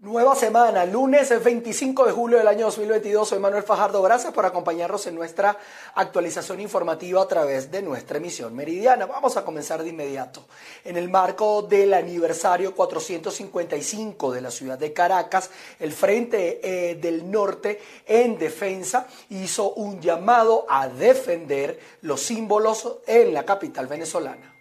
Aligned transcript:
Nueva 0.00 0.36
semana, 0.36 0.84
lunes 0.84 1.28
25 1.42 2.06
de 2.06 2.12
julio 2.12 2.38
del 2.38 2.46
año 2.46 2.66
2022. 2.66 3.30
Soy 3.30 3.40
Manuel 3.40 3.64
Fajardo. 3.64 4.00
Gracias 4.00 4.32
por 4.32 4.46
acompañarnos 4.46 5.04
en 5.08 5.16
nuestra 5.16 5.58
actualización 5.96 6.60
informativa 6.60 7.20
a 7.20 7.26
través 7.26 7.68
de 7.72 7.82
nuestra 7.82 8.18
emisión 8.18 8.54
meridiana. 8.54 9.06
Vamos 9.06 9.36
a 9.36 9.44
comenzar 9.44 9.82
de 9.82 9.88
inmediato. 9.88 10.46
En 10.84 10.96
el 10.96 11.08
marco 11.08 11.62
del 11.62 11.94
aniversario 11.94 12.76
455 12.76 14.30
de 14.30 14.40
la 14.40 14.52
ciudad 14.52 14.78
de 14.78 14.92
Caracas, 14.92 15.50
el 15.80 15.90
Frente 15.90 16.60
eh, 16.62 16.94
del 16.94 17.28
Norte 17.28 17.82
en 18.06 18.38
Defensa 18.38 19.08
hizo 19.30 19.72
un 19.72 20.00
llamado 20.00 20.64
a 20.68 20.86
defender 20.86 21.80
los 22.02 22.20
símbolos 22.20 22.98
en 23.04 23.34
la 23.34 23.44
capital 23.44 23.88
venezolana. 23.88 24.57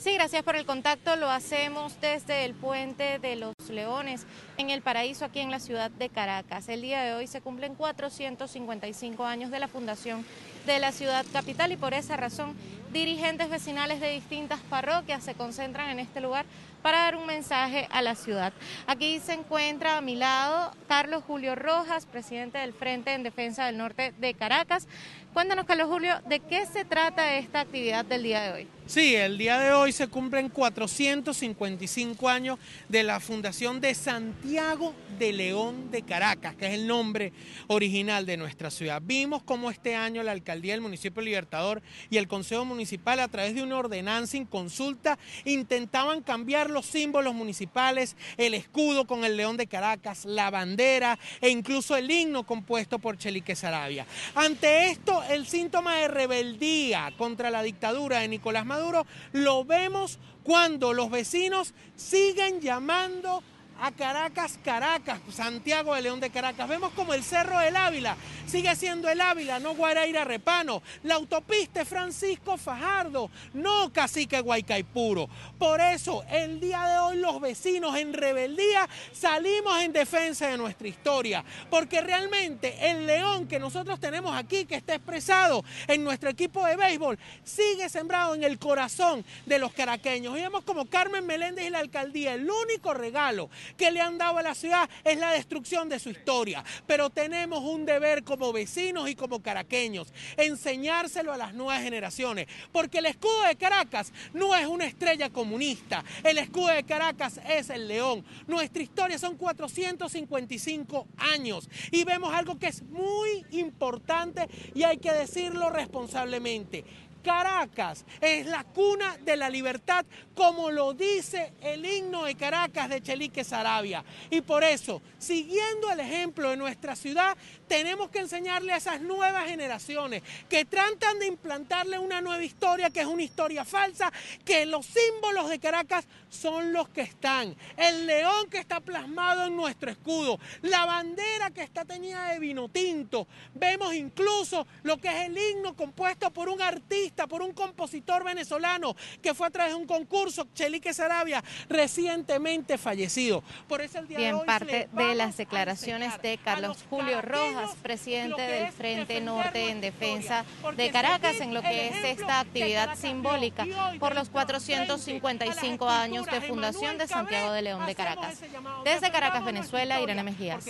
Sí, 0.00 0.14
gracias 0.14 0.42
por 0.44 0.56
el 0.56 0.64
contacto. 0.64 1.14
Lo 1.16 1.28
hacemos 1.28 2.00
desde 2.00 2.46
el 2.46 2.54
Puente 2.54 3.18
de 3.18 3.36
los 3.36 3.52
Leones 3.68 4.24
en 4.56 4.70
el 4.70 4.80
Paraíso, 4.80 5.26
aquí 5.26 5.40
en 5.40 5.50
la 5.50 5.60
ciudad 5.60 5.90
de 5.90 6.08
Caracas. 6.08 6.70
El 6.70 6.80
día 6.80 7.02
de 7.02 7.12
hoy 7.12 7.26
se 7.26 7.42
cumplen 7.42 7.74
455 7.74 9.26
años 9.26 9.50
de 9.50 9.58
la 9.58 9.68
fundación 9.68 10.24
de 10.64 10.78
la 10.78 10.92
ciudad 10.92 11.26
capital 11.34 11.72
y 11.72 11.76
por 11.76 11.92
esa 11.92 12.16
razón 12.16 12.54
dirigentes 12.92 13.48
vecinales 13.48 14.00
de 14.00 14.10
distintas 14.10 14.60
parroquias 14.68 15.22
se 15.24 15.34
concentran 15.34 15.90
en 15.90 15.98
este 15.98 16.20
lugar 16.20 16.44
para 16.82 16.98
dar 16.98 17.16
un 17.16 17.26
mensaje 17.26 17.86
a 17.90 18.02
la 18.02 18.14
ciudad. 18.14 18.52
Aquí 18.86 19.18
se 19.20 19.34
encuentra 19.34 19.98
a 19.98 20.00
mi 20.00 20.16
lado 20.16 20.72
Carlos 20.88 21.22
Julio 21.26 21.54
Rojas, 21.54 22.06
presidente 22.06 22.58
del 22.58 22.72
Frente 22.72 23.12
en 23.12 23.22
Defensa 23.22 23.66
del 23.66 23.76
Norte 23.76 24.12
de 24.18 24.34
Caracas. 24.34 24.88
Cuéntanos, 25.32 25.64
Carlos 25.64 25.88
Julio, 25.88 26.20
¿de 26.28 26.40
qué 26.40 26.66
se 26.66 26.84
trata 26.84 27.36
esta 27.36 27.60
actividad 27.60 28.04
del 28.04 28.24
día 28.24 28.42
de 28.42 28.52
hoy? 28.52 28.68
Sí, 28.86 29.14
el 29.14 29.38
día 29.38 29.60
de 29.60 29.70
hoy 29.70 29.92
se 29.92 30.08
cumplen 30.08 30.48
455 30.48 32.28
años 32.28 32.58
de 32.88 33.04
la 33.04 33.20
fundación 33.20 33.80
de 33.80 33.94
Santiago 33.94 34.92
de 35.20 35.32
León 35.32 35.92
de 35.92 36.02
Caracas, 36.02 36.56
que 36.56 36.66
es 36.66 36.74
el 36.74 36.88
nombre 36.88 37.32
original 37.68 38.26
de 38.26 38.36
nuestra 38.36 38.72
ciudad. 38.72 39.00
Vimos 39.04 39.44
cómo 39.44 39.70
este 39.70 39.94
año 39.94 40.24
la 40.24 40.32
alcaldía 40.32 40.72
del 40.72 40.80
municipio 40.80 41.22
Libertador 41.22 41.80
y 42.10 42.16
el 42.16 42.26
Consejo 42.26 42.64
Municipal, 42.64 42.79
a 43.20 43.28
través 43.28 43.54
de 43.54 43.62
una 43.62 43.78
ordenanza 43.78 44.32
sin 44.32 44.44
consulta, 44.44 45.18
intentaban 45.44 46.22
cambiar 46.22 46.70
los 46.70 46.86
símbolos 46.86 47.34
municipales, 47.34 48.16
el 48.36 48.54
escudo 48.54 49.06
con 49.06 49.24
el 49.24 49.36
león 49.36 49.56
de 49.56 49.66
Caracas, 49.66 50.24
la 50.24 50.50
bandera 50.50 51.18
e 51.40 51.50
incluso 51.50 51.96
el 51.96 52.10
himno 52.10 52.44
compuesto 52.44 52.98
por 52.98 53.18
Chelique 53.18 53.56
Sarabia. 53.56 54.06
Ante 54.34 54.90
esto, 54.90 55.22
el 55.24 55.46
síntoma 55.46 55.96
de 55.96 56.08
rebeldía 56.08 57.12
contra 57.16 57.50
la 57.50 57.62
dictadura 57.62 58.20
de 58.20 58.28
Nicolás 58.28 58.64
Maduro 58.64 59.06
lo 59.32 59.64
vemos 59.64 60.18
cuando 60.42 60.92
los 60.92 61.10
vecinos 61.10 61.74
siguen 61.96 62.60
llamando 62.60 63.42
a 63.80 63.90
Caracas, 63.92 64.58
Caracas, 64.62 65.20
Santiago 65.30 65.94
de 65.94 66.02
León 66.02 66.20
de 66.20 66.30
Caracas. 66.30 66.68
Vemos 66.68 66.92
como 66.92 67.14
el 67.14 67.24
Cerro 67.24 67.58
del 67.58 67.76
Ávila 67.76 68.16
sigue 68.46 68.74
siendo 68.76 69.08
el 69.08 69.20
Ávila, 69.20 69.58
no 69.60 69.74
Guaraira 69.74 70.24
Repano. 70.24 70.82
La 71.04 71.14
autopista 71.14 71.84
Francisco 71.84 72.56
Fajardo, 72.56 73.30
no 73.54 73.92
Cacique 73.92 74.40
Guaycaipuro. 74.40 75.28
Por 75.58 75.80
eso, 75.80 76.24
el 76.30 76.60
día 76.60 76.84
de 76.86 76.98
hoy 76.98 77.16
los 77.18 77.40
vecinos 77.40 77.96
en 77.96 78.12
rebeldía 78.12 78.88
salimos 79.12 79.80
en 79.82 79.92
defensa 79.92 80.48
de 80.48 80.58
nuestra 80.58 80.88
historia, 80.88 81.44
porque 81.70 82.00
realmente 82.00 82.90
el 82.90 83.06
león 83.06 83.46
que 83.46 83.58
nosotros 83.58 84.00
tenemos 84.00 84.36
aquí, 84.36 84.64
que 84.64 84.74
está 84.74 84.94
expresado 84.94 85.64
en 85.86 86.02
nuestro 86.04 86.28
equipo 86.28 86.66
de 86.66 86.76
béisbol, 86.76 87.18
sigue 87.44 87.88
sembrado 87.88 88.34
en 88.34 88.44
el 88.44 88.58
corazón 88.58 89.24
de 89.46 89.58
los 89.58 89.72
caraqueños. 89.72 90.36
Y 90.36 90.40
vemos 90.40 90.64
como 90.64 90.86
Carmen 90.86 91.24
Meléndez 91.26 91.66
y 91.66 91.70
la 91.70 91.78
alcaldía, 91.78 92.34
el 92.34 92.50
único 92.50 92.94
regalo 92.94 93.48
que 93.76 93.90
le 93.90 94.00
han 94.00 94.18
dado 94.18 94.38
a 94.38 94.42
la 94.42 94.54
ciudad 94.54 94.88
es 95.04 95.18
la 95.18 95.32
destrucción 95.32 95.88
de 95.88 95.98
su 95.98 96.10
historia. 96.10 96.64
Pero 96.86 97.10
tenemos 97.10 97.60
un 97.60 97.84
deber 97.86 98.24
como 98.24 98.52
vecinos 98.52 99.08
y 99.08 99.14
como 99.14 99.42
caraqueños, 99.42 100.12
enseñárselo 100.36 101.32
a 101.32 101.36
las 101.36 101.54
nuevas 101.54 101.82
generaciones. 101.82 102.46
Porque 102.72 102.98
el 102.98 103.06
escudo 103.06 103.42
de 103.44 103.56
Caracas 103.56 104.12
no 104.32 104.54
es 104.54 104.66
una 104.66 104.86
estrella 104.86 105.30
comunista. 105.30 106.04
El 106.22 106.38
escudo 106.38 106.68
de 106.68 106.84
Caracas 106.84 107.40
es 107.48 107.70
el 107.70 107.88
león. 107.88 108.24
Nuestra 108.46 108.82
historia 108.82 109.18
son 109.18 109.36
455 109.36 111.06
años. 111.16 111.68
Y 111.90 112.04
vemos 112.04 112.32
algo 112.34 112.58
que 112.58 112.68
es 112.68 112.82
muy 112.82 113.44
importante 113.50 114.48
y 114.74 114.82
hay 114.82 114.98
que 114.98 115.12
decirlo 115.12 115.70
responsablemente. 115.70 116.84
Caracas 117.22 118.04
es 118.20 118.46
la 118.46 118.64
cuna 118.64 119.16
de 119.18 119.36
la 119.36 119.50
libertad, 119.50 120.04
como 120.34 120.70
lo 120.70 120.94
dice 120.94 121.52
el 121.60 121.84
himno 121.84 122.24
de 122.24 122.34
Caracas 122.34 122.88
de 122.88 123.02
Chelique 123.02 123.44
Sarabia. 123.44 124.04
Y 124.30 124.40
por 124.40 124.64
eso, 124.64 125.02
siguiendo 125.18 125.90
el 125.90 126.00
ejemplo 126.00 126.50
de 126.50 126.56
nuestra 126.56 126.96
ciudad, 126.96 127.36
tenemos 127.70 128.10
que 128.10 128.18
enseñarle 128.18 128.72
a 128.72 128.78
esas 128.78 129.00
nuevas 129.00 129.46
generaciones 129.46 130.24
que 130.48 130.64
tratan 130.64 131.20
de 131.20 131.28
implantarle 131.28 132.00
una 132.00 132.20
nueva 132.20 132.42
historia, 132.42 132.90
que 132.90 132.98
es 132.98 133.06
una 133.06 133.22
historia 133.22 133.64
falsa, 133.64 134.12
que 134.44 134.66
los 134.66 134.84
símbolos 134.86 135.48
de 135.48 135.60
Caracas 135.60 136.04
son 136.28 136.72
los 136.72 136.88
que 136.88 137.02
están. 137.02 137.54
El 137.76 138.08
león 138.08 138.50
que 138.50 138.58
está 138.58 138.80
plasmado 138.80 139.46
en 139.46 139.54
nuestro 139.54 139.88
escudo, 139.88 140.40
la 140.62 140.84
bandera 140.84 141.52
que 141.52 141.62
está 141.62 141.84
teñida 141.84 142.32
de 142.32 142.40
vino 142.40 142.68
tinto. 142.68 143.28
Vemos 143.54 143.94
incluso 143.94 144.66
lo 144.82 144.98
que 144.98 145.06
es 145.06 145.28
el 145.28 145.38
himno 145.38 145.76
compuesto 145.76 146.32
por 146.32 146.48
un 146.48 146.60
artista 146.60 147.28
por 147.28 147.40
un 147.40 147.52
compositor 147.52 148.24
venezolano 148.24 148.96
que 149.22 149.32
fue 149.32 149.46
a 149.46 149.50
través 149.50 149.74
de 149.74 149.78
un 149.78 149.86
concurso, 149.86 150.48
Chelique 150.54 150.92
Sarabia, 150.92 151.44
recientemente 151.68 152.78
fallecido. 152.78 153.44
Por 153.68 153.80
eso 153.80 154.00
el 154.00 154.08
día 154.08 154.18
Bien, 154.18 154.34
de 154.34 154.40
hoy 154.40 154.46
parte 154.46 154.88
de 154.90 155.14
las 155.14 155.36
declaraciones 155.36 156.20
de 156.20 156.36
Carlos 156.38 156.78
Julio 156.88 157.22
Rojas, 157.22 157.59
presidente 157.82 158.40
del 158.40 158.72
Frente 158.72 159.20
Norte 159.20 159.70
en 159.70 159.80
Defensa 159.80 160.44
de 160.76 160.90
Caracas, 160.90 161.40
en 161.40 161.54
lo 161.54 161.62
que 161.62 161.88
es 161.88 162.18
esta 162.18 162.40
actividad 162.40 162.96
simbólica 162.96 163.66
por 163.98 164.14
los 164.14 164.28
455 164.30 165.88
años 165.88 166.26
de 166.26 166.40
fundación 166.40 166.98
de 166.98 167.06
Santiago 167.06 167.52
de 167.52 167.62
León 167.62 167.86
de 167.86 167.94
Caracas. 167.94 168.40
Desde 168.84 169.10
Caracas, 169.10 169.44
Venezuela, 169.44 170.00
Irene 170.00 170.22
Mejías. 170.22 170.64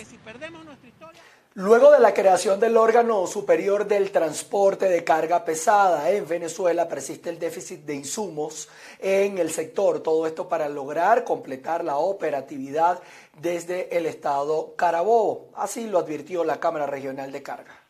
Luego 1.55 1.91
de 1.91 1.99
la 1.99 2.13
creación 2.13 2.61
del 2.61 2.77
órgano 2.77 3.27
superior 3.27 3.85
del 3.85 4.11
transporte 4.11 4.87
de 4.87 5.03
carga 5.03 5.43
pesada 5.43 6.09
en 6.09 6.25
Venezuela, 6.25 6.87
persiste 6.87 7.29
el 7.29 7.39
déficit 7.39 7.81
de 7.81 7.95
insumos 7.95 8.69
en 8.99 9.37
el 9.37 9.51
sector. 9.51 9.99
Todo 9.99 10.25
esto 10.25 10.47
para 10.47 10.69
lograr 10.69 11.25
completar 11.25 11.83
la 11.83 11.97
operatividad 11.97 13.01
desde 13.39 13.95
el 13.97 14.05
estado 14.05 14.75
Carabobo. 14.75 15.49
Así 15.55 15.87
lo 15.87 15.99
advirtió 15.99 16.43
la 16.43 16.59
Cámara 16.59 16.85
Regional 16.85 17.31
de 17.31 17.43
Carga. 17.43 17.81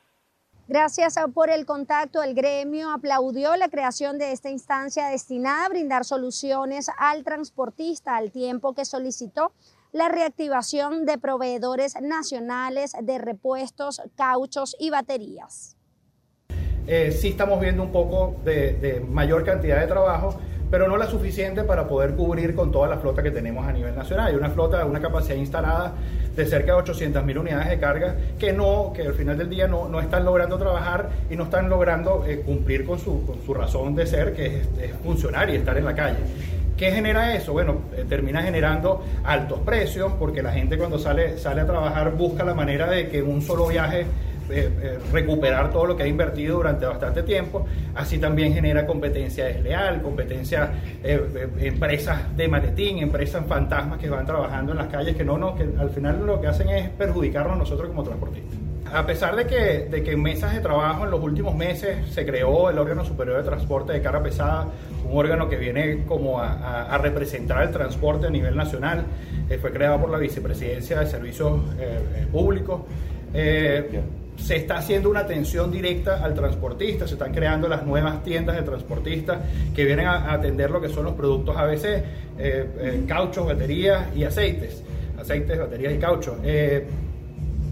Gracias 0.68 1.16
por 1.34 1.50
el 1.50 1.66
contacto. 1.66 2.24
El 2.24 2.34
gremio 2.34 2.91
aplaudió 2.91 3.56
la 3.57 3.68
creación 3.68 4.18
de 4.18 4.31
esta 4.31 4.50
instancia 4.50 5.07
destinada 5.07 5.66
a 5.66 5.69
brindar 5.69 6.06
soluciones 6.06 6.88
al 6.97 7.24
transportista 7.24 8.16
al 8.16 8.31
tiempo 8.31 8.74
que 8.74 8.85
solicitó 8.85 9.51
la 9.91 10.07
reactivación 10.07 11.06
de 11.06 11.18
proveedores 11.18 12.00
nacionales 12.01 12.94
de 13.01 13.18
repuestos, 13.18 14.01
cauchos 14.16 14.75
y 14.80 14.90
baterías. 14.90 15.75
Eh, 16.88 17.12
sí 17.12 17.30
estamos 17.30 17.59
viendo 17.59 17.84
un 17.84 17.91
poco 17.91 18.35
de, 18.44 19.06
mayor 19.07 19.44
cantidad 19.44 19.80
de 19.80 19.88
trabajo, 19.88 20.40
pero 20.71 20.87
no 20.87 20.95
la 20.95 21.05
suficiente 21.05 21.63
para 21.65 21.85
poder 21.85 22.15
cubrir 22.15 22.55
con 22.55 22.71
toda 22.71 22.87
la 22.87 22.97
flota 22.97 23.21
que 23.21 23.29
tenemos 23.29 23.67
a 23.67 23.73
nivel 23.73 23.93
nacional. 23.93 24.29
Hay 24.29 24.35
una 24.35 24.49
flota, 24.49 24.85
una 24.85 25.01
capacidad 25.01 25.35
instalada 25.35 25.93
de 26.35 26.45
cerca 26.45 26.71
de 26.71 26.79
800 26.79 27.25
mil 27.25 27.37
unidades 27.39 27.69
de 27.69 27.77
carga 27.77 28.15
que 28.39 28.53
no, 28.53 28.93
que 28.95 29.01
al 29.03 29.13
final 29.13 29.37
del 29.37 29.49
día 29.49 29.67
no, 29.67 29.89
no 29.89 29.99
están 29.99 30.23
logrando 30.23 30.57
trabajar 30.57 31.09
y 31.29 31.35
no 31.35 31.43
están 31.43 31.69
logrando 31.69 32.23
eh, 32.25 32.39
cumplir 32.39 32.85
con 32.85 32.97
su, 32.97 33.25
con 33.25 33.43
su, 33.45 33.53
razón 33.53 33.95
de 33.95 34.07
ser, 34.07 34.33
que 34.33 34.61
es, 34.61 34.67
funcionar 35.03 35.49
y 35.49 35.57
estar 35.57 35.77
en 35.77 35.83
la 35.83 35.93
calle. 35.93 36.19
¿Qué 36.77 36.89
genera 36.89 37.35
eso? 37.35 37.51
Bueno, 37.51 37.81
eh, 37.93 38.05
termina 38.07 38.41
generando 38.41 39.03
altos 39.25 39.59
precios 39.59 40.13
porque 40.17 40.41
la 40.41 40.53
gente 40.53 40.77
cuando 40.77 40.97
sale, 40.97 41.38
sale 41.38 41.62
a 41.62 41.65
trabajar 41.65 42.13
busca 42.15 42.45
la 42.45 42.53
manera 42.53 42.89
de 42.89 43.09
que 43.09 43.21
un 43.21 43.41
solo 43.41 43.67
viaje 43.67 44.06
eh, 44.51 44.69
eh, 44.81 45.00
recuperar 45.12 45.71
todo 45.71 45.86
lo 45.86 45.95
que 45.95 46.03
ha 46.03 46.07
invertido 46.07 46.57
durante 46.57 46.86
bastante 46.86 47.24
tiempo. 47.24 47.65
Así 47.95 48.18
también 48.18 48.53
genera 48.53 48.86
competencia 48.86 49.45
desleal, 49.45 50.01
competencia, 50.01 50.71
empresas 51.03 52.36
de 52.36 52.48
maletín, 52.48 53.00
empresas 53.00 53.45
fantasmas 53.45 54.00
que 54.00 54.09
van 54.09 54.25
trabajando 54.25 54.71
en 54.71 54.77
las 54.77 54.88
calles 54.88 55.15
que 55.15 55.24
no, 55.24 55.38
no, 55.38 55.56
que 55.56 55.68
al 55.77 55.89
final 55.89 56.25
lo 56.25 56.39
que 56.39 56.48
hacen 56.48 56.69
es 56.69 56.89
perjudicarnos 56.89 57.57
nosotros 57.57 57.89
como 57.89 58.03
transportistas. 58.03 58.62
A 58.94 59.06
pesar 59.06 59.38
de 59.38 59.48
que, 59.48 59.88
de 59.89 60.03
que 60.03 60.12
en 60.12 60.21
mesas 60.21 60.53
de 60.53 60.59
trabajo 60.59 61.06
en 61.06 61.12
los 61.12 61.24
últimos 61.24 61.56
meses 61.56 62.09
se 62.13 62.25
creó 62.25 62.69
el 62.69 62.77
órgano 62.77 63.06
superior 63.06 63.38
de 63.38 63.44
transporte 63.44 63.94
de 63.94 64.01
carga 64.01 64.21
pesada, 64.21 64.68
un 65.09 65.18
órgano 65.18 65.48
que 65.48 65.56
viene 65.56 66.03
como 66.06 66.42
a, 66.42 66.98
representar 66.98 67.63
el 67.63 67.71
transporte 67.71 68.27
a 68.27 68.30
nivel 68.30 68.56
nacional, 68.56 69.06
eh, 69.50 69.57
fue 69.59 69.71
creado 69.71 70.01
por 70.01 70.09
la 70.09 70.18
Vicepresidencia 70.18 71.00
de 71.00 71.06
Servicios 71.06 71.62
eh, 71.80 72.00
eh, 72.15 72.27
Públicos 72.30 72.81
se 74.41 74.55
está 74.55 74.77
haciendo 74.77 75.09
una 75.09 75.21
atención 75.21 75.71
directa 75.71 76.23
al 76.23 76.33
transportista, 76.33 77.07
se 77.07 77.13
están 77.13 77.33
creando 77.33 77.67
las 77.67 77.85
nuevas 77.85 78.23
tiendas 78.23 78.55
de 78.55 78.63
transportistas 78.63 79.39
que 79.75 79.85
vienen 79.85 80.07
a 80.07 80.33
atender 80.33 80.71
lo 80.71 80.81
que 80.81 80.89
son 80.89 81.05
los 81.05 81.13
productos 81.13 81.55
ABC, 81.55 81.85
eh, 81.85 82.03
eh, 82.38 83.03
cauchos, 83.07 83.45
baterías 83.45 84.07
y 84.15 84.23
aceites, 84.23 84.83
aceites, 85.19 85.59
baterías 85.59 85.93
y 85.93 85.97
cauchos. 85.97 86.38
Eh, 86.43 86.85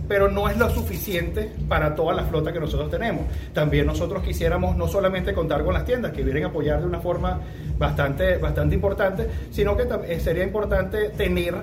pero 0.08 0.28
no 0.28 0.50
es 0.50 0.58
lo 0.58 0.68
suficiente 0.72 1.52
para 1.68 1.94
toda 1.94 2.16
la 2.16 2.24
flota 2.24 2.52
que 2.52 2.60
nosotros 2.60 2.90
tenemos. 2.90 3.26
También 3.54 3.86
nosotros 3.86 4.24
quisiéramos 4.24 4.76
no 4.76 4.88
solamente 4.88 5.34
contar 5.34 5.64
con 5.64 5.76
las 5.76 5.86
tiendas 5.86 6.12
que 6.14 6.24
vienen 6.24 6.46
a 6.46 6.48
apoyar 6.48 6.80
de 6.80 6.88
una 6.88 7.00
forma 7.00 7.40
bastante, 7.78 8.38
bastante 8.38 8.74
importante, 8.74 9.28
sino 9.52 9.78
que 9.78 10.20
sería 10.20 10.44
importante 10.44 11.10
tener 11.10 11.54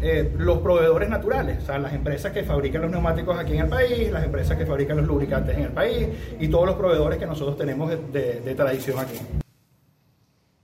eh, 0.00 0.32
los 0.38 0.58
proveedores 0.58 1.08
naturales, 1.08 1.62
o 1.62 1.66
sea, 1.66 1.78
las 1.78 1.92
empresas 1.92 2.32
que 2.32 2.44
fabrican 2.44 2.82
los 2.82 2.90
neumáticos 2.90 3.36
aquí 3.36 3.54
en 3.54 3.64
el 3.64 3.68
país, 3.68 4.12
las 4.12 4.24
empresas 4.24 4.56
que 4.56 4.64
fabrican 4.64 4.96
los 4.96 5.06
lubricantes 5.06 5.56
en 5.56 5.64
el 5.64 5.72
país 5.72 6.08
y 6.38 6.48
todos 6.48 6.66
los 6.66 6.76
proveedores 6.76 7.18
que 7.18 7.26
nosotros 7.26 7.56
tenemos 7.56 7.90
de, 7.90 8.54
tradición 8.56 8.98
aquí. 9.00 9.18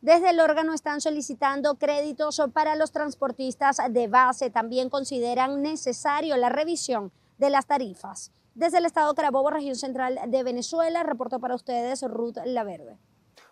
Desde 0.00 0.30
el 0.30 0.38
órgano 0.38 0.72
están 0.72 1.00
solicitando 1.00 1.74
créditos 1.76 2.40
para 2.52 2.76
los 2.76 2.92
transportistas 2.92 3.78
de 3.90 4.06
base. 4.06 4.50
También 4.50 4.88
consideran 4.88 5.62
necesario 5.62 6.36
la 6.36 6.48
revisión 6.48 7.10
de 7.38 7.50
las 7.50 7.66
tarifas. 7.66 8.30
Desde 8.54 8.78
el 8.78 8.86
estado 8.86 9.14
Carabobo, 9.14 9.50
región 9.50 9.74
central 9.74 10.20
de 10.28 10.42
Venezuela, 10.44 11.02
reportó 11.02 11.40
para 11.40 11.56
ustedes 11.56 12.02
Ruth 12.02 12.36
Laverde. 12.44 12.98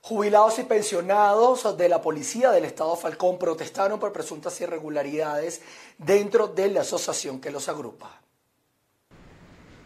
Jubilados 0.00 0.58
y 0.58 0.64
pensionados 0.64 1.76
de 1.76 1.88
la 1.88 2.02
Policía 2.02 2.50
del 2.50 2.64
Estado 2.64 2.96
Falcón 2.96 3.38
protestaron 3.38 4.00
por 4.00 4.12
presuntas 4.12 4.60
irregularidades 4.60 5.62
dentro 5.98 6.48
de 6.48 6.68
la 6.68 6.80
asociación 6.80 7.40
que 7.40 7.50
los 7.50 7.68
agrupa. 7.68 8.22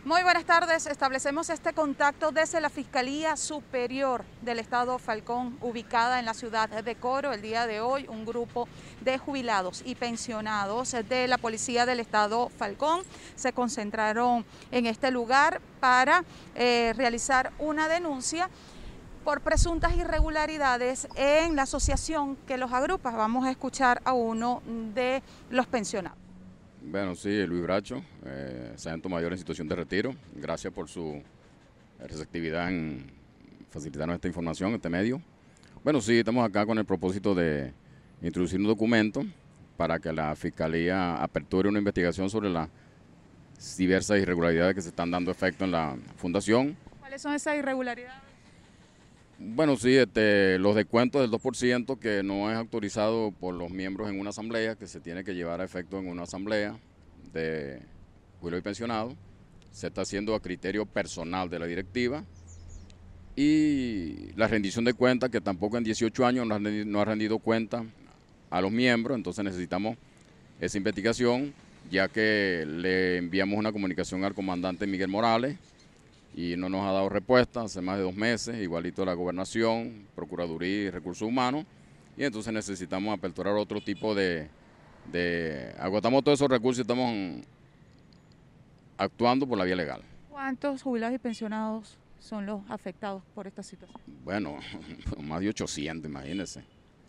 Muy 0.06 0.22
buenas 0.22 0.44
tardes. 0.44 0.86
Establecemos 0.86 1.50
este 1.50 1.72
contacto 1.72 2.30
desde 2.30 2.60
la 2.60 2.70
Fiscalía 2.70 3.36
Superior 3.36 4.24
del 4.40 4.60
Estado 4.60 5.00
Falcón, 5.00 5.58
ubicada 5.60 6.20
en 6.20 6.26
la 6.26 6.32
ciudad 6.32 6.68
de 6.68 6.94
Coro. 6.94 7.32
El 7.32 7.42
día 7.42 7.66
de 7.66 7.80
hoy, 7.80 8.06
un 8.08 8.24
grupo 8.24 8.68
de 9.00 9.18
jubilados 9.18 9.82
y 9.84 9.96
pensionados 9.96 10.92
de 10.92 11.26
la 11.26 11.38
Policía 11.38 11.86
del 11.86 11.98
Estado 11.98 12.50
Falcón 12.56 13.02
se 13.34 13.52
concentraron 13.52 14.46
en 14.70 14.86
este 14.86 15.10
lugar 15.10 15.60
para 15.80 16.24
eh, 16.54 16.94
realizar 16.96 17.52
una 17.58 17.88
denuncia 17.88 18.48
por 19.26 19.40
presuntas 19.40 19.96
irregularidades 19.96 21.08
en 21.16 21.56
la 21.56 21.62
asociación 21.62 22.36
que 22.46 22.56
los 22.56 22.72
agrupa. 22.72 23.10
Vamos 23.10 23.44
a 23.44 23.50
escuchar 23.50 24.00
a 24.04 24.12
uno 24.12 24.62
de 24.94 25.20
los 25.50 25.66
pensionados. 25.66 26.16
Bueno, 26.80 27.16
sí, 27.16 27.44
Luis 27.44 27.60
Bracho, 27.60 28.04
eh, 28.24 28.72
sargento 28.76 29.08
mayor 29.08 29.32
en 29.32 29.38
situación 29.38 29.66
de 29.66 29.74
retiro. 29.74 30.14
Gracias 30.36 30.72
por 30.72 30.88
su 30.88 31.20
receptividad 31.98 32.68
en 32.68 33.10
facilitarnos 33.68 34.14
esta 34.14 34.28
información, 34.28 34.74
este 34.74 34.88
medio. 34.88 35.20
Bueno, 35.82 36.00
sí, 36.00 36.20
estamos 36.20 36.48
acá 36.48 36.64
con 36.64 36.78
el 36.78 36.84
propósito 36.84 37.34
de 37.34 37.72
introducir 38.22 38.60
un 38.60 38.68
documento 38.68 39.24
para 39.76 39.98
que 39.98 40.12
la 40.12 40.36
Fiscalía 40.36 41.20
aperture 41.20 41.68
una 41.68 41.80
investigación 41.80 42.30
sobre 42.30 42.48
las 42.48 42.68
diversas 43.76 44.20
irregularidades 44.20 44.76
que 44.76 44.82
se 44.82 44.90
están 44.90 45.10
dando 45.10 45.32
efecto 45.32 45.64
en 45.64 45.72
la 45.72 45.96
Fundación. 46.16 46.76
¿Cuáles 47.00 47.20
son 47.20 47.34
esas 47.34 47.56
irregularidades? 47.56 48.25
Bueno, 49.38 49.76
sí, 49.76 49.94
este, 49.94 50.58
los 50.58 50.74
descuentos 50.74 51.20
del 51.20 51.30
2% 51.30 51.98
que 51.98 52.22
no 52.22 52.50
es 52.50 52.56
autorizado 52.56 53.32
por 53.32 53.54
los 53.54 53.70
miembros 53.70 54.08
en 54.08 54.18
una 54.18 54.30
asamblea, 54.30 54.76
que 54.76 54.86
se 54.86 54.98
tiene 54.98 55.24
que 55.24 55.34
llevar 55.34 55.60
a 55.60 55.64
efecto 55.64 55.98
en 55.98 56.08
una 56.08 56.22
asamblea 56.22 56.74
de 57.34 57.82
jubilado 58.40 58.60
y 58.60 58.62
pensionado, 58.62 59.14
se 59.72 59.88
está 59.88 60.00
haciendo 60.00 60.34
a 60.34 60.40
criterio 60.40 60.86
personal 60.86 61.50
de 61.50 61.58
la 61.58 61.66
directiva. 61.66 62.24
Y 63.36 64.32
la 64.36 64.48
rendición 64.48 64.86
de 64.86 64.94
cuentas, 64.94 65.28
que 65.28 65.42
tampoco 65.42 65.76
en 65.76 65.84
18 65.84 66.24
años 66.24 66.46
no 66.46 67.00
ha 67.00 67.04
rendido 67.04 67.38
cuenta 67.38 67.84
a 68.48 68.62
los 68.62 68.72
miembros, 68.72 69.18
entonces 69.18 69.44
necesitamos 69.44 69.98
esa 70.62 70.78
investigación, 70.78 71.52
ya 71.90 72.08
que 72.08 72.64
le 72.66 73.18
enviamos 73.18 73.58
una 73.58 73.70
comunicación 73.70 74.24
al 74.24 74.32
comandante 74.32 74.86
Miguel 74.86 75.08
Morales, 75.08 75.58
y 76.36 76.54
no 76.54 76.68
nos 76.68 76.82
ha 76.82 76.92
dado 76.92 77.08
respuesta 77.08 77.62
hace 77.62 77.80
más 77.80 77.96
de 77.96 78.02
dos 78.02 78.14
meses, 78.14 78.60
igualito 78.60 79.06
la 79.06 79.14
gobernación, 79.14 80.06
Procuraduría 80.14 80.82
y 80.82 80.90
Recursos 80.90 81.26
Humanos, 81.26 81.64
y 82.14 82.24
entonces 82.24 82.52
necesitamos 82.52 83.16
aperturar 83.16 83.54
otro 83.54 83.80
tipo 83.80 84.14
de, 84.14 84.50
agotamos 85.78 86.22
todos 86.22 86.38
esos 86.38 86.50
recursos 86.50 86.80
y 86.80 86.82
estamos 86.82 87.42
actuando 88.98 89.46
por 89.46 89.56
la 89.56 89.64
vía 89.64 89.76
legal. 89.76 90.02
¿Cuántos 90.28 90.82
jubilados 90.82 91.14
y 91.14 91.18
pensionados 91.18 91.96
son 92.20 92.44
los 92.44 92.60
afectados 92.68 93.22
por 93.34 93.46
esta 93.46 93.62
situación? 93.62 93.98
Bueno, 94.22 94.58
más 95.18 95.40
de 95.40 95.48
800, 95.48 96.10
imagínense. 96.10 96.62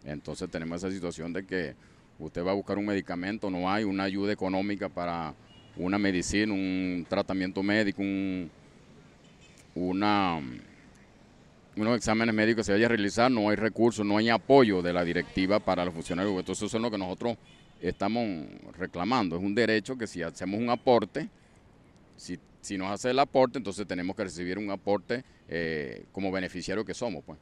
Entonces 0.06 0.50
tenemos 0.50 0.78
esa 0.78 0.90
situación 0.90 1.34
de 1.34 1.46
que 1.46 1.76
usted 2.18 2.46
va 2.46 2.52
a 2.52 2.56
buscar 2.56 2.78
un 2.78 2.86
medicamento, 2.86 3.50
no 3.50 3.70
hay 3.70 3.84
una 3.84 4.04
ayuda 4.04 4.32
económica 4.32 4.88
para 4.88 5.34
una 5.76 6.00
medicina, 6.00 6.54
un 6.54 7.06
tratamiento 7.10 7.62
médico, 7.62 8.02
un, 8.02 8.50
una, 9.78 10.40
unos 11.76 11.98
exámenes 11.98 12.34
médicos 12.34 12.66
se 12.66 12.72
vaya 12.72 12.88
a 12.88 12.90
realizar, 12.90 13.32
no 13.32 13.50
hay 13.50 13.56
recursos, 13.56 14.06
no 14.06 14.18
hay 14.18 14.30
apoyo 14.30 14.82
de 14.82 14.94
la 14.94 15.04
directiva 15.04 15.60
para 15.60 15.86
los 15.86 15.94
funcionarios. 15.94 16.38
Entonces 16.38 16.64
eso 16.64 16.78
es 16.78 16.84
lo 16.84 16.92
que 16.92 16.98
nosotros 16.98 17.38
estamos 17.82 18.48
reclamando. 18.78 19.38
Es 19.38 19.44
un 19.44 19.54
derecho 19.54 19.98
que 19.98 20.08
si 20.08 20.24
hacemos 20.24 20.60
un 20.60 20.70
aporte, 20.70 21.30
si, 22.16 22.40
si 22.62 22.78
nos 22.78 22.92
hace 22.92 23.12
el 23.12 23.20
aporte, 23.20 23.58
entonces 23.60 23.88
tenemos 23.88 24.16
que 24.16 24.24
recibir 24.24 24.58
un 24.58 24.72
aporte 24.72 25.24
eh, 25.48 26.06
como 26.12 26.32
beneficiario 26.32 26.84
que 26.84 26.94
somos. 26.94 27.24
pues. 27.24 27.38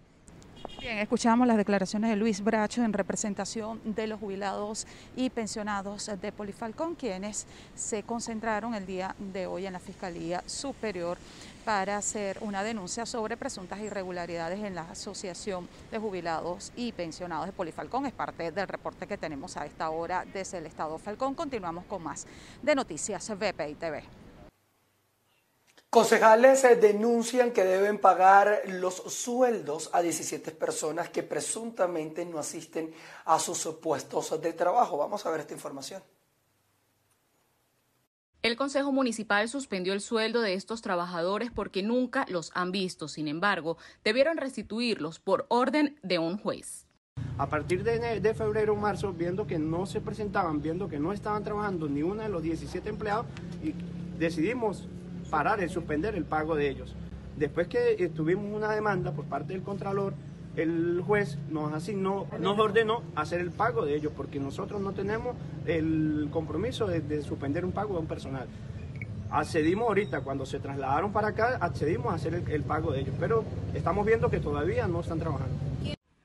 Bien, 0.80 0.98
escuchamos 0.98 1.48
las 1.48 1.58
declaraciones 1.58 2.10
de 2.10 2.16
Luis 2.16 2.44
Bracho 2.44 2.84
en 2.84 2.92
representación 2.92 3.80
de 3.84 4.08
los 4.08 4.20
jubilados 4.20 4.86
y 5.16 5.30
pensionados 5.30 6.12
de 6.22 6.32
Polifalcón, 6.32 6.96
quienes 6.96 7.48
se 7.76 8.04
concentraron 8.04 8.76
el 8.76 8.86
día 8.86 9.16
de 9.34 9.48
hoy 9.48 9.66
en 9.66 9.74
la 9.74 9.80
Fiscalía 9.80 10.44
Superior 10.46 11.18
para 11.66 11.98
hacer 11.98 12.38
una 12.42 12.64
denuncia 12.64 13.08
sobre 13.08 13.36
presuntas 13.36 13.80
irregularidades 13.80 14.60
en 14.60 14.76
la 14.76 14.84
Asociación 14.84 15.68
de 15.92 15.98
Jubilados 15.98 16.72
y 16.76 16.92
Pensionados 16.92 17.48
de 17.48 17.54
Polifalcón. 17.54 18.06
Es 18.06 18.14
parte 18.14 18.52
del 18.52 18.68
reporte 18.68 19.08
que 19.08 19.18
tenemos 19.18 19.58
a 19.58 19.66
esta 19.66 19.90
hora 19.90 20.26
desde 20.32 20.60
el 20.60 20.68
Estado 20.68 20.98
Falcón. 21.00 21.34
Continuamos 21.34 21.86
con 21.86 22.04
más 22.04 22.28
de 22.62 22.76
Noticias 22.76 23.28
VPI 23.30 23.76
TV. 23.76 24.04
Concejales 25.90 26.62
denuncian 26.82 27.52
que 27.52 27.64
deben 27.64 28.00
pagar 28.00 28.62
los 28.66 28.96
sueldos 28.96 29.90
a 29.94 30.02
17 30.02 30.52
personas 30.52 31.10
que 31.10 31.24
presuntamente 31.24 32.26
no 32.26 32.38
asisten 32.38 32.94
a 33.24 33.40
sus 33.40 33.66
puestos 33.82 34.40
de 34.40 34.54
trabajo. 34.54 34.98
Vamos 34.98 35.26
a 35.26 35.32
ver 35.32 35.40
esta 35.40 35.54
información. 35.54 36.04
El 38.46 38.58
Consejo 38.58 38.92
Municipal 38.92 39.50
suspendió 39.50 39.92
el 39.94 40.02
sueldo 40.02 40.40
de 40.40 40.54
estos 40.54 40.84
trabajadores 40.84 41.50
porque 41.50 41.82
nunca 41.82 42.28
los 42.30 42.52
han 42.54 42.72
visto. 42.72 43.08
Sin 43.08 43.28
embargo, 43.28 43.80
debieron 44.04 44.38
restituirlos 44.38 45.18
por 45.18 45.48
orden 45.50 45.98
de 46.04 46.20
un 46.20 46.38
juez. 46.38 46.86
A 47.40 47.50
partir 47.50 47.84
de, 47.84 48.20
de 48.20 48.34
febrero 48.36 48.74
o 48.74 48.76
marzo, 48.76 49.14
viendo 49.14 49.48
que 49.48 49.58
no 49.58 49.88
se 49.88 50.00
presentaban, 50.00 50.62
viendo 50.62 50.88
que 50.88 51.00
no 51.00 51.12
estaban 51.12 51.44
trabajando 51.44 51.90
ni 51.90 52.04
uno 52.04 52.22
de 52.22 52.30
los 52.30 52.44
17 52.44 52.88
empleados, 52.88 53.26
decidimos 54.20 54.88
parar 55.32 55.64
y 55.64 55.68
suspender 55.68 56.14
el 56.14 56.26
pago 56.26 56.56
de 56.56 56.70
ellos. 56.70 56.96
Después 57.38 57.68
que 57.68 58.12
tuvimos 58.14 58.46
una 58.56 58.72
demanda 58.72 59.12
por 59.12 59.26
parte 59.26 59.54
del 59.54 59.64
Contralor, 59.64 60.14
el 60.56 61.02
juez 61.06 61.38
nos 61.50 61.74
asignó, 61.74 62.28
nos 62.40 62.58
ordenó 62.58 63.04
hacer 63.16 63.42
el 63.42 63.52
pago 63.52 63.86
de 63.86 63.96
ellos, 63.96 64.12
porque 64.16 64.40
nosotros 64.40 64.82
no 64.82 64.94
tenemos 64.94 65.36
el 65.66 66.30
compromiso 66.32 66.88
de, 66.88 67.22
suspender 67.24 67.66
un 67.66 67.72
pago 67.72 67.94
de 67.94 68.00
un 68.00 68.08
personal. 68.08 68.48
Accedimos 69.30 69.88
ahorita, 69.88 70.22
cuando 70.22 70.46
se 70.46 70.60
trasladaron 70.60 71.12
para 71.12 71.30
acá, 71.30 71.58
accedimos 71.60 72.14
a 72.14 72.16
hacer 72.16 72.44
el, 72.48 72.64
pago 72.64 72.92
de 72.92 73.02
ellos, 73.02 73.16
pero 73.20 73.44
estamos 73.74 74.06
viendo 74.06 74.30
que 74.30 74.40
todavía 74.40 74.88
no 74.88 75.02
están 75.02 75.20
trabajando. 75.20 75.56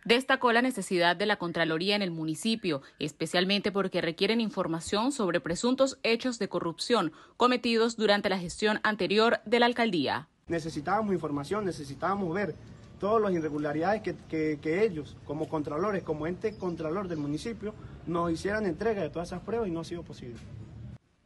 Destacó 0.05 0.53
la 0.53 0.63
necesidad 0.63 1.17
de 1.17 1.27
la 1.27 1.37
Contraloría 1.37 1.95
en 1.95 2.03
el 2.03 2.11
municipio, 2.11 2.83
especialmente 2.99 3.71
porque 3.71 4.01
requieren 4.01 4.41
información 4.41 5.13
sobre 5.13 5.41
presuntos 5.41 5.99
hechos 6.03 6.39
de 6.39 6.49
corrupción 6.49 7.13
cometidos 7.37 7.97
durante 7.97 8.29
la 8.29 8.39
gestión 8.39 8.81
anterior 8.83 9.41
de 9.45 9.61
la 9.61 9.67
alcaldía. 9.67 10.29
Necesitábamos 10.49 11.13
información, 11.15 11.65
necesitábamos 11.65 12.35
ver 12.35 12.55
todas 13.01 13.21
las 13.21 13.33
irregularidades 13.33 14.03
que, 14.03 14.85
ellos, 14.85 15.17
como 15.25 15.49
contralores, 15.49 16.05
como 16.05 16.29
ente 16.29 16.57
contralor 16.57 17.09
del 17.09 17.19
municipio, 17.19 17.75
nos 18.07 18.31
hicieran 18.31 18.67
entrega 18.67 19.03
de 19.03 19.11
todas 19.11 19.29
esas 19.29 19.41
pruebas 19.41 19.67
y 19.67 19.73
no 19.73 19.81
ha 19.81 19.85
sido 19.85 20.05
posible. 20.05 20.37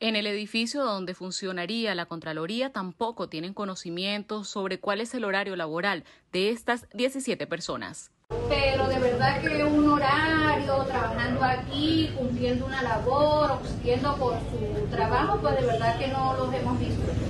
En 0.00 0.16
el 0.16 0.26
edificio 0.26 0.84
donde 0.84 1.14
funcionaría 1.14 1.94
la 1.94 2.06
Contraloría 2.06 2.70
tampoco 2.70 3.28
tienen 3.28 3.54
conocimiento 3.54 4.44
sobre 4.44 4.78
cuál 4.78 5.00
es 5.00 5.14
el 5.14 5.24
horario 5.24 5.56
laboral 5.56 6.04
de 6.32 6.50
estas 6.50 6.86
17 6.94 7.46
personas. 7.46 8.10
Pero 8.48 8.88
de 8.88 8.98
verdad 8.98 9.40
que 9.40 9.64
un 9.64 9.88
horario, 9.90 10.84
trabajando 10.84 11.42
aquí, 11.42 12.10
cumpliendo 12.16 12.66
una 12.66 12.82
labor, 12.82 13.52
obsistiendo 13.52 14.16
por 14.16 14.34
su 14.34 14.86
trabajo, 14.90 15.38
pues 15.40 15.60
de 15.60 15.66
verdad 15.66 15.98
que 15.98 16.08
no 16.08 16.34
los 16.36 16.54
hemos 16.54 16.78
visto. 16.78 17.23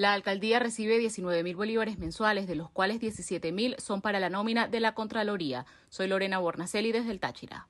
La 0.00 0.14
alcaldía 0.14 0.58
recibe 0.58 0.96
19 0.96 1.42
mil 1.42 1.56
bolívares 1.56 1.98
mensuales, 1.98 2.46
de 2.46 2.54
los 2.54 2.70
cuales 2.70 3.00
17 3.00 3.52
mil 3.52 3.76
son 3.78 4.00
para 4.00 4.18
la 4.18 4.30
nómina 4.30 4.66
de 4.66 4.80
la 4.80 4.94
Contraloría. 4.94 5.66
Soy 5.90 6.06
Lorena 6.06 6.38
Bornacelli 6.38 6.90
desde 6.90 7.10
el 7.10 7.20
Táchira. 7.20 7.68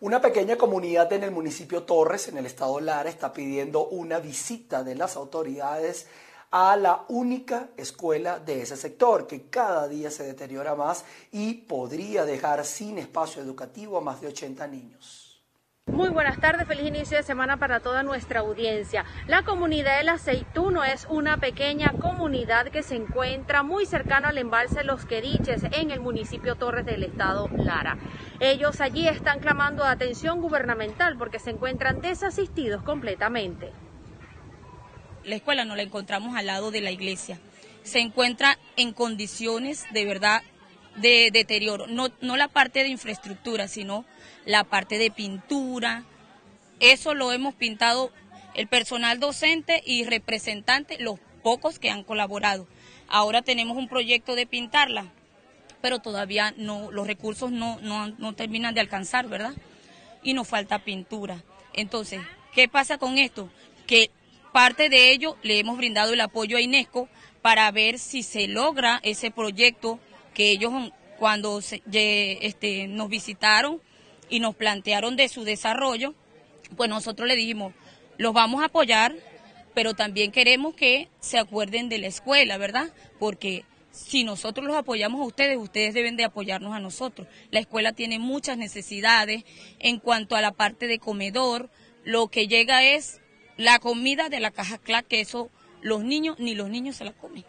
Una 0.00 0.20
pequeña 0.20 0.56
comunidad 0.56 1.12
en 1.12 1.22
el 1.22 1.30
municipio 1.30 1.84
Torres, 1.84 2.26
en 2.26 2.38
el 2.38 2.46
estado 2.46 2.80
Lara, 2.80 3.08
está 3.08 3.32
pidiendo 3.32 3.86
una 3.86 4.18
visita 4.18 4.82
de 4.82 4.96
las 4.96 5.14
autoridades 5.14 6.08
a 6.50 6.74
la 6.74 7.04
única 7.06 7.68
escuela 7.76 8.40
de 8.40 8.62
ese 8.62 8.76
sector, 8.76 9.28
que 9.28 9.48
cada 9.48 9.86
día 9.86 10.10
se 10.10 10.24
deteriora 10.24 10.74
más 10.74 11.04
y 11.30 11.54
podría 11.54 12.24
dejar 12.24 12.64
sin 12.64 12.98
espacio 12.98 13.40
educativo 13.40 13.96
a 13.96 14.00
más 14.00 14.20
de 14.20 14.26
80 14.26 14.66
niños. 14.66 15.31
Muy 15.90 16.10
buenas 16.10 16.40
tardes, 16.40 16.68
feliz 16.68 16.86
inicio 16.86 17.16
de 17.16 17.24
semana 17.24 17.58
para 17.58 17.80
toda 17.80 18.04
nuestra 18.04 18.40
audiencia. 18.40 19.04
La 19.26 19.42
comunidad 19.42 19.98
del 19.98 20.10
Aceituno 20.10 20.84
es 20.84 21.06
una 21.10 21.38
pequeña 21.38 21.92
comunidad 22.00 22.68
que 22.68 22.84
se 22.84 22.94
encuentra 22.94 23.64
muy 23.64 23.84
cercana 23.84 24.28
al 24.28 24.38
embalse 24.38 24.84
Los 24.84 25.04
Queriches 25.04 25.64
en 25.72 25.90
el 25.90 25.98
municipio 25.98 26.54
Torres 26.54 26.86
del 26.86 27.02
estado 27.02 27.48
Lara. 27.56 27.98
Ellos 28.38 28.80
allí 28.80 29.08
están 29.08 29.40
clamando 29.40 29.84
atención 29.84 30.40
gubernamental 30.40 31.18
porque 31.18 31.40
se 31.40 31.50
encuentran 31.50 32.00
desasistidos 32.00 32.82
completamente. 32.84 33.72
La 35.24 35.34
escuela 35.34 35.64
no 35.64 35.74
la 35.74 35.82
encontramos 35.82 36.36
al 36.36 36.46
lado 36.46 36.70
de 36.70 36.80
la 36.80 36.92
iglesia. 36.92 37.38
Se 37.82 37.98
encuentra 37.98 38.56
en 38.76 38.92
condiciones 38.92 39.84
de 39.92 40.04
verdad 40.04 40.42
de 40.96 41.30
deterioro, 41.32 41.86
no, 41.86 42.08
no 42.20 42.36
la 42.36 42.48
parte 42.48 42.82
de 42.82 42.88
infraestructura, 42.88 43.68
sino 43.68 44.04
la 44.44 44.64
parte 44.64 44.98
de 44.98 45.10
pintura. 45.10 46.04
Eso 46.80 47.14
lo 47.14 47.32
hemos 47.32 47.54
pintado 47.54 48.12
el 48.54 48.66
personal 48.66 49.20
docente 49.20 49.82
y 49.86 50.04
representante, 50.04 50.98
los 50.98 51.18
pocos 51.42 51.78
que 51.78 51.90
han 51.90 52.04
colaborado. 52.04 52.66
Ahora 53.08 53.42
tenemos 53.42 53.76
un 53.76 53.88
proyecto 53.88 54.34
de 54.34 54.46
pintarla, 54.46 55.06
pero 55.80 56.00
todavía 56.00 56.54
no, 56.56 56.90
los 56.90 57.06
recursos 57.06 57.50
no, 57.50 57.78
no, 57.80 58.08
no 58.08 58.34
terminan 58.34 58.74
de 58.74 58.80
alcanzar, 58.80 59.28
¿verdad? 59.28 59.54
Y 60.22 60.34
nos 60.34 60.48
falta 60.48 60.84
pintura. 60.84 61.42
Entonces, 61.72 62.20
¿qué 62.54 62.68
pasa 62.68 62.98
con 62.98 63.18
esto? 63.18 63.50
Que 63.86 64.10
parte 64.52 64.88
de 64.88 65.10
ello 65.10 65.36
le 65.42 65.58
hemos 65.58 65.76
brindado 65.78 66.12
el 66.12 66.20
apoyo 66.20 66.56
a 66.56 66.60
INESCO 66.60 67.08
para 67.40 67.70
ver 67.70 67.98
si 67.98 68.22
se 68.22 68.46
logra 68.46 69.00
ese 69.02 69.30
proyecto 69.30 69.98
que 70.34 70.50
ellos 70.50 70.72
cuando 71.18 71.60
este, 71.60 72.86
nos 72.88 73.08
visitaron 73.08 73.80
y 74.28 74.40
nos 74.40 74.54
plantearon 74.54 75.16
de 75.16 75.28
su 75.28 75.44
desarrollo, 75.44 76.14
pues 76.76 76.88
nosotros 76.90 77.28
le 77.28 77.36
dijimos, 77.36 77.74
los 78.18 78.32
vamos 78.32 78.62
a 78.62 78.66
apoyar, 78.66 79.14
pero 79.74 79.94
también 79.94 80.32
queremos 80.32 80.74
que 80.74 81.08
se 81.20 81.38
acuerden 81.38 81.88
de 81.88 81.98
la 81.98 82.08
escuela, 82.08 82.58
¿verdad? 82.58 82.92
Porque 83.18 83.64
si 83.92 84.24
nosotros 84.24 84.66
los 84.66 84.76
apoyamos 84.76 85.20
a 85.20 85.24
ustedes, 85.24 85.58
ustedes 85.58 85.94
deben 85.94 86.16
de 86.16 86.24
apoyarnos 86.24 86.74
a 86.74 86.80
nosotros. 86.80 87.28
La 87.50 87.60
escuela 87.60 87.92
tiene 87.92 88.18
muchas 88.18 88.56
necesidades 88.56 89.44
en 89.78 90.00
cuanto 90.00 90.34
a 90.34 90.40
la 90.40 90.52
parte 90.52 90.86
de 90.86 90.98
comedor. 90.98 91.70
Lo 92.04 92.28
que 92.28 92.48
llega 92.48 92.82
es 92.82 93.20
la 93.56 93.78
comida 93.78 94.28
de 94.28 94.40
la 94.40 94.50
caja 94.50 94.78
CLAC, 94.78 95.06
que 95.06 95.20
eso 95.20 95.50
los 95.82 96.02
niños, 96.02 96.38
ni 96.38 96.54
los 96.54 96.70
niños 96.70 96.96
se 96.96 97.04
la 97.04 97.12
comen. 97.12 97.44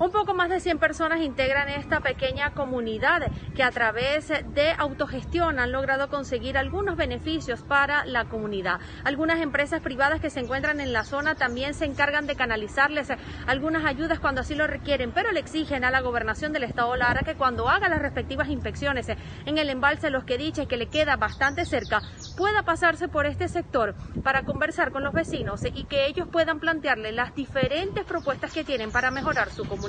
Un 0.00 0.10
poco 0.10 0.34
más 0.34 0.50
de 0.50 0.58
100 0.58 0.80
personas 0.80 1.20
integran 1.20 1.68
esta 1.68 2.00
pequeña 2.00 2.50
comunidad 2.50 3.30
que 3.54 3.62
a 3.62 3.70
través 3.70 4.26
de 4.28 4.72
autogestión 4.76 5.60
han 5.60 5.70
logrado 5.70 6.08
conseguir 6.08 6.58
algunos 6.58 6.96
beneficios 6.96 7.62
para 7.62 8.04
la 8.04 8.24
comunidad. 8.24 8.80
Algunas 9.04 9.40
empresas 9.40 9.80
privadas 9.80 10.20
que 10.20 10.30
se 10.30 10.40
encuentran 10.40 10.80
en 10.80 10.92
la 10.92 11.04
zona 11.04 11.36
también 11.36 11.74
se 11.74 11.84
encargan 11.84 12.26
de 12.26 12.34
canalizarles 12.34 13.12
algunas 13.46 13.84
ayudas 13.84 14.18
cuando 14.18 14.40
así 14.40 14.56
lo 14.56 14.66
requieren, 14.66 15.12
pero 15.12 15.30
le 15.30 15.38
exigen 15.38 15.84
a 15.84 15.92
la 15.92 16.00
gobernación 16.00 16.52
del 16.52 16.64
estado 16.64 16.96
Lara 16.96 17.22
que 17.22 17.36
cuando 17.36 17.68
haga 17.68 17.88
las 17.88 18.02
respectivas 18.02 18.48
inspecciones 18.48 19.08
en 19.08 19.58
el 19.58 19.70
embalse 19.70 20.10
Los 20.10 20.24
que 20.24 20.38
dice 20.38 20.66
que 20.66 20.76
le 20.76 20.88
queda 20.88 21.16
bastante 21.16 21.64
cerca, 21.64 22.02
pueda 22.36 22.64
pasarse 22.64 23.06
por 23.06 23.26
este 23.26 23.46
sector 23.46 23.94
para 24.24 24.42
conversar 24.42 24.90
con 24.90 25.04
los 25.04 25.14
vecinos 25.14 25.64
y 25.64 25.84
que 25.84 26.06
ellos 26.06 26.26
puedan 26.26 26.58
plantearle 26.58 27.12
las 27.12 27.32
diferentes 27.36 28.04
propuestas 28.04 28.52
que 28.52 28.64
tienen 28.64 28.90
para 28.90 29.12
mejorar 29.12 29.50
su 29.50 29.64
comunidad. 29.64 29.83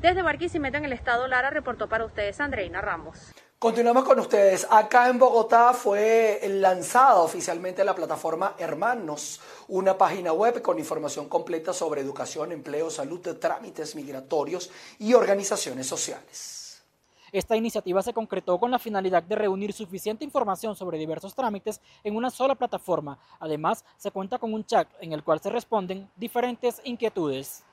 Desde 0.00 0.22
Barquisimeto 0.22 0.76
en 0.76 0.84
el 0.84 0.92
estado 0.92 1.26
Lara 1.26 1.50
reportó 1.50 1.88
para 1.88 2.04
ustedes 2.04 2.38
Andreina 2.40 2.80
Ramos. 2.80 3.32
Continuamos 3.58 4.04
con 4.04 4.20
ustedes. 4.20 4.64
Acá 4.70 5.08
en 5.08 5.18
Bogotá 5.18 5.72
fue 5.72 6.40
lanzada 6.48 7.16
oficialmente 7.16 7.82
la 7.82 7.96
plataforma 7.96 8.54
Hermanos, 8.58 9.40
una 9.66 9.98
página 9.98 10.32
web 10.32 10.62
con 10.62 10.78
información 10.78 11.28
completa 11.28 11.72
sobre 11.72 12.00
educación, 12.00 12.52
empleo, 12.52 12.90
salud, 12.90 13.20
trámites 13.40 13.96
migratorios 13.96 14.70
y 15.00 15.14
organizaciones 15.14 15.88
sociales. 15.88 16.84
Esta 17.32 17.56
iniciativa 17.56 18.00
se 18.00 18.14
concretó 18.14 18.58
con 18.60 18.70
la 18.70 18.78
finalidad 18.78 19.24
de 19.24 19.34
reunir 19.34 19.72
suficiente 19.72 20.24
información 20.24 20.76
sobre 20.76 20.96
diversos 20.96 21.34
trámites 21.34 21.80
en 22.04 22.14
una 22.14 22.30
sola 22.30 22.54
plataforma. 22.54 23.18
Además, 23.40 23.84
se 23.96 24.12
cuenta 24.12 24.38
con 24.38 24.54
un 24.54 24.64
chat 24.64 24.88
en 25.00 25.12
el 25.12 25.24
cual 25.24 25.40
se 25.40 25.50
responden 25.50 26.08
diferentes 26.16 26.80
inquietudes 26.84 27.64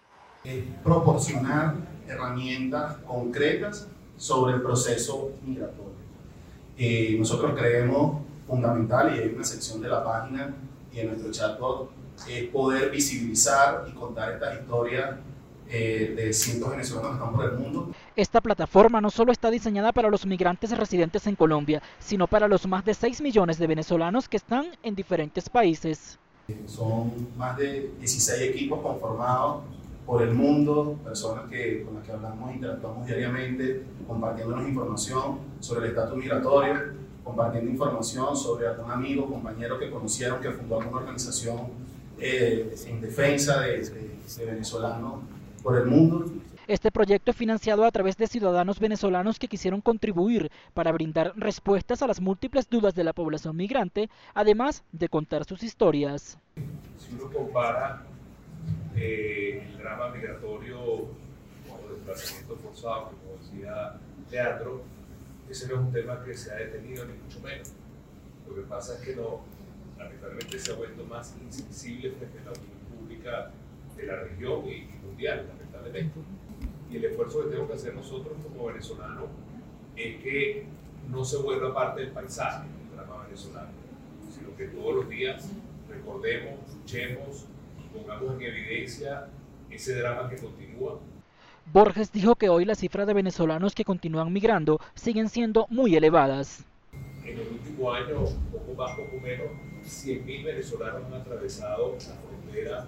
proporcionar 0.83 1.75
herramientas 2.07 2.97
concretas 3.07 3.87
sobre 4.17 4.55
el 4.55 4.61
proceso 4.61 5.31
migratorio. 5.45 5.93
Eh, 6.77 7.15
nosotros 7.17 7.53
creemos 7.57 8.21
fundamental, 8.47 9.15
y 9.15 9.19
hay 9.19 9.33
una 9.33 9.43
sección 9.43 9.81
de 9.81 9.89
la 9.89 10.03
página 10.03 10.53
y 10.93 10.99
en 10.99 11.07
nuestro 11.07 11.31
chatbot, 11.31 11.91
es 12.29 12.43
poder 12.49 12.91
visibilizar 12.91 13.85
y 13.89 13.91
contar 13.91 14.33
estas 14.33 14.59
historias 14.61 15.15
eh, 15.67 16.13
de 16.15 16.31
cientos 16.31 16.69
de 16.69 16.77
venezolanos 16.77 17.09
que 17.09 17.17
están 17.17 17.33
por 17.33 17.45
el 17.45 17.57
mundo. 17.57 17.91
Esta 18.15 18.39
plataforma 18.39 19.01
no 19.01 19.09
solo 19.09 19.31
está 19.31 19.49
diseñada 19.49 19.91
para 19.91 20.09
los 20.09 20.25
migrantes 20.25 20.77
residentes 20.77 21.25
en 21.27 21.35
Colombia, 21.35 21.81
sino 21.99 22.27
para 22.27 22.47
los 22.47 22.67
más 22.67 22.85
de 22.85 22.93
6 22.93 23.21
millones 23.21 23.57
de 23.57 23.67
venezolanos 23.67 24.29
que 24.29 24.37
están 24.37 24.67
en 24.83 24.95
diferentes 24.95 25.49
países. 25.49 26.19
Son 26.67 27.11
más 27.35 27.57
de 27.57 27.91
16 27.99 28.41
equipos 28.43 28.79
conformados 28.81 29.63
por 30.05 30.21
el 30.21 30.33
mundo, 30.33 30.99
personas 31.03 31.49
que, 31.49 31.83
con 31.83 31.95
las 31.95 32.03
que 32.05 32.11
hablamos, 32.11 32.53
interactuamos 32.53 33.07
diariamente, 33.07 33.83
compartiéndonos 34.07 34.67
información 34.67 35.39
sobre 35.59 35.85
el 35.85 35.91
estatus 35.91 36.17
migratorio, 36.17 36.75
compartiendo 37.23 37.71
información 37.71 38.35
sobre 38.35 38.67
algún 38.67 38.91
amigo, 38.91 39.27
compañero 39.27 39.79
que 39.79 39.89
conocieron 39.89 40.39
que 40.41 40.51
fundó 40.51 40.79
alguna 40.79 40.99
organización 40.99 41.57
eh, 42.19 42.75
en 42.85 43.01
defensa 43.01 43.61
de, 43.61 43.79
de 43.79 44.45
venezolanos 44.45 45.21
por 45.63 45.77
el 45.77 45.87
mundo. 45.87 46.25
Este 46.67 46.91
proyecto 46.91 47.31
es 47.31 47.37
financiado 47.37 47.83
a 47.85 47.91
través 47.91 48.17
de 48.17 48.27
ciudadanos 48.27 48.79
venezolanos 48.79 49.37
que 49.37 49.47
quisieron 49.47 49.81
contribuir 49.81 50.51
para 50.73 50.91
brindar 50.91 51.33
respuestas 51.35 52.01
a 52.01 52.07
las 52.07 52.21
múltiples 52.21 52.69
dudas 52.69 52.95
de 52.95 53.03
la 53.03 53.13
población 53.13 53.55
migrante, 53.55 54.09
además 54.33 54.83
de 54.91 55.09
contar 55.09 55.45
sus 55.45 55.61
historias. 55.61 56.39
Si 56.97 57.13
uno 57.13 57.31
compara 57.31 58.03
eh, 58.95 59.67
el 59.69 59.77
drama 59.77 60.09
migratorio 60.09 60.79
o 60.81 61.09
desplazamiento 61.93 62.55
forzado, 62.57 63.11
como 63.11 63.37
decía 63.41 63.99
Teatro, 64.29 64.83
ese 65.49 65.67
no 65.67 65.75
es 65.75 65.79
un 65.81 65.91
tema 65.91 66.23
que 66.23 66.35
se 66.35 66.51
ha 66.51 66.55
detenido 66.55 67.05
ni 67.05 67.13
mucho 67.13 67.39
menos. 67.41 67.71
Lo 68.47 68.55
que 68.55 68.61
pasa 68.61 68.95
es 68.95 69.01
que 69.01 69.15
no, 69.15 69.41
lamentablemente 69.97 70.59
se 70.59 70.71
ha 70.71 70.75
vuelto 70.75 71.03
más 71.05 71.35
insensible 71.43 72.11
frente 72.11 72.39
a 72.39 72.45
la 72.45 72.51
opinión 72.51 72.79
pública 72.97 73.51
de 73.95 74.05
la 74.05 74.15
región 74.17 74.65
y, 74.67 74.87
mundial, 75.05 75.47
lamentablemente. 75.47 76.19
Y 76.89 76.97
el 76.97 77.05
esfuerzo 77.05 77.43
que 77.43 77.49
tenemos 77.49 77.69
que 77.69 77.75
hacer 77.75 77.95
nosotros 77.95 78.33
como 78.43 78.67
venezolanos 78.67 79.25
es 79.95 80.21
que 80.21 80.65
no 81.09 81.23
se 81.23 81.37
vuelva 81.37 81.73
parte 81.73 82.01
del 82.01 82.11
paisaje, 82.11 82.67
el 82.67 82.95
drama 82.95 83.23
venezolano, 83.25 83.69
sino 84.35 84.55
que 84.55 84.65
todos 84.67 84.95
los 84.95 85.09
días 85.09 85.49
recordemos, 85.89 86.59
luchemos, 86.75 87.45
pongamos 87.95 88.35
en 88.35 88.41
evidencia 88.41 89.27
ese 89.69 89.95
drama 89.95 90.29
que 90.29 90.37
continúa. 90.37 90.99
Borges 91.71 92.11
dijo 92.11 92.35
que 92.35 92.49
hoy 92.49 92.65
las 92.65 92.79
cifras 92.79 93.07
de 93.07 93.13
venezolanos 93.13 93.73
que 93.73 93.83
continúan 93.83 94.31
migrando 94.31 94.79
siguen 94.93 95.29
siendo 95.29 95.65
muy 95.69 95.95
elevadas. 95.95 96.63
En 97.23 97.39
el 97.39 97.47
último 97.47 97.91
año, 97.91 98.25
poco 98.51 98.73
más, 98.77 98.95
poco 98.95 99.19
menos, 99.19 99.47
100.000 99.83 100.45
venezolanos 100.45 101.05
han 101.07 101.13
atravesado 101.21 101.93
la 101.93 102.15
frontera 102.15 102.87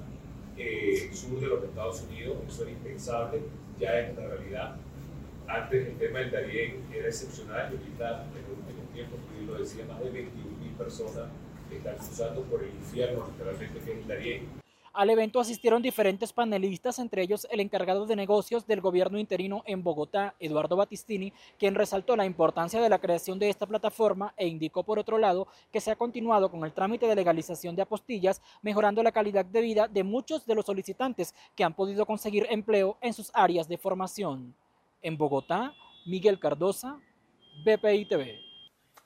eh, 0.58 1.10
sur 1.12 1.40
de 1.40 1.48
los 1.48 1.64
Estados 1.64 2.04
Unidos. 2.04 2.38
Eso 2.48 2.64
era 2.64 2.72
impensable, 2.72 3.42
ya 3.80 4.00
es 4.00 4.18
una 4.18 4.28
realidad. 4.28 4.76
Antes 5.48 5.88
el 5.88 5.98
tema 5.98 6.20
del 6.20 6.32
Darién 6.32 6.84
era 6.94 7.08
excepcional 7.08 7.72
y 7.72 7.78
ahorita 7.78 8.26
en 8.26 8.42
los 8.42 8.60
últimos 8.60 8.94
tiempos, 8.94 9.20
como 9.26 9.52
lo 9.52 9.60
decía, 9.60 9.86
más 9.86 10.00
de 10.00 10.12
21.000 10.12 10.78
personas 10.78 11.30
están 11.72 11.96
cruzando 11.96 12.42
por 12.44 12.64
el 12.64 12.70
infierno, 12.70 13.28
literalmente, 13.32 13.80
que 13.80 13.92
es 13.92 13.98
el 13.98 14.08
Darién. 14.08 14.67
Al 14.98 15.12
evento 15.12 15.40
asistieron 15.40 15.84
diferentes 15.84 16.34
panelistas, 16.34 16.98
entre 16.98 17.22
ellos 17.22 17.46
el 17.52 17.60
encargado 17.60 18.08
de 18.08 18.16
negocios 18.16 18.66
del 18.66 18.82
gobierno 18.82 19.20
interino 19.20 19.62
en 19.68 19.84
Bogotá, 19.84 20.34
Eduardo 20.40 20.76
Battistini, 20.76 21.32
quien 21.60 21.76
resaltó 21.76 22.16
la 22.16 22.26
importancia 22.26 22.82
de 22.82 22.90
la 22.90 22.98
creación 22.98 23.38
de 23.38 23.48
esta 23.48 23.68
plataforma 23.68 24.34
e 24.36 24.48
indicó 24.48 24.82
por 24.82 24.98
otro 24.98 25.20
lado 25.20 25.48
que 25.72 25.82
se 25.82 25.92
ha 25.92 25.96
continuado 25.96 26.50
con 26.50 26.66
el 26.66 26.74
trámite 26.74 27.06
de 27.06 27.14
legalización 27.14 27.76
de 27.76 27.84
apostillas, 27.84 28.42
mejorando 28.64 29.04
la 29.04 29.12
calidad 29.12 29.46
de 29.46 29.62
vida 29.62 29.88
de 29.88 30.04
muchos 30.04 30.48
de 30.48 30.56
los 30.56 30.66
solicitantes 30.66 31.36
que 31.56 31.64
han 31.64 31.76
podido 31.76 32.08
conseguir 32.08 32.48
empleo 32.50 32.98
en 33.00 33.14
sus 33.14 33.30
áreas 33.36 33.68
de 33.68 33.78
formación. 33.78 34.56
En 35.04 35.16
Bogotá, 35.16 35.76
Miguel 36.08 36.40
Cardosa, 36.40 37.00
BPI 37.64 38.06
TV. 38.06 38.47